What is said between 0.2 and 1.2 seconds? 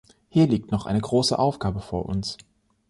Hier liegt noch eine